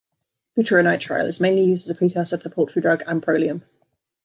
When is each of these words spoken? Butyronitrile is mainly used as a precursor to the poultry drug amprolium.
Butyronitrile 0.57 1.27
is 1.27 1.39
mainly 1.39 1.63
used 1.63 1.85
as 1.85 1.91
a 1.91 1.93
precursor 1.95 2.35
to 2.35 2.41
the 2.41 2.49
poultry 2.49 2.81
drug 2.81 3.03
amprolium. 3.03 3.61